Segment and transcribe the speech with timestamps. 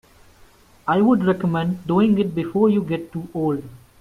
[0.87, 3.63] I would recommend doing it before you get too old.